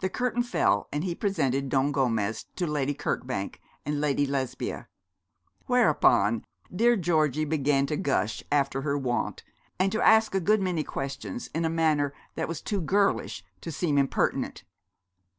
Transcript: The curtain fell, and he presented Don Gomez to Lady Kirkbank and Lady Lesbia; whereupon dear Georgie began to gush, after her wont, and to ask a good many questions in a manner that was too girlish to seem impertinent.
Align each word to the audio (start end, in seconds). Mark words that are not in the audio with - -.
The 0.00 0.10
curtain 0.10 0.42
fell, 0.42 0.86
and 0.92 1.02
he 1.02 1.14
presented 1.14 1.70
Don 1.70 1.92
Gomez 1.92 2.44
to 2.56 2.66
Lady 2.66 2.92
Kirkbank 2.92 3.58
and 3.86 3.98
Lady 3.98 4.26
Lesbia; 4.26 4.86
whereupon 5.64 6.44
dear 6.70 6.94
Georgie 6.94 7.46
began 7.46 7.86
to 7.86 7.96
gush, 7.96 8.44
after 8.52 8.82
her 8.82 8.98
wont, 8.98 9.42
and 9.78 9.90
to 9.92 10.02
ask 10.02 10.34
a 10.34 10.40
good 10.40 10.60
many 10.60 10.84
questions 10.84 11.48
in 11.54 11.64
a 11.64 11.70
manner 11.70 12.12
that 12.34 12.48
was 12.48 12.60
too 12.60 12.82
girlish 12.82 13.42
to 13.62 13.72
seem 13.72 13.96
impertinent. 13.96 14.64